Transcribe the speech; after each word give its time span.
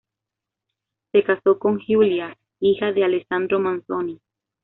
Se 1.11 1.23
casó 1.23 1.59
con 1.59 1.77
Giulia, 1.77 2.35
hija 2.59 2.91
de 2.91 3.03
Alessandro 3.03 3.59
Manzoni. 3.59 4.19